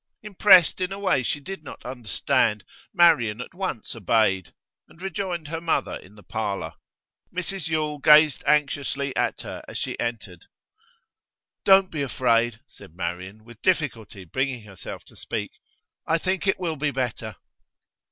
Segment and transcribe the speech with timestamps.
[0.23, 4.51] Impressed in a way she did not understand, Marian at once obeyed,
[4.87, 6.73] and rejoined her mother in the parlour.
[7.31, 10.47] Mrs Yule gazed anxiously at her as she entered.
[11.65, 15.51] 'Don't be afraid,' said Marian, with difficulty bringing herself to speak.
[16.07, 17.35] 'I think it will be better.